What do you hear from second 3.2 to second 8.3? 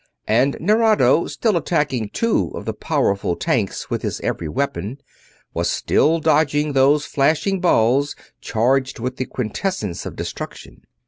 tanks with his every weapon, was still dodging those flashing balls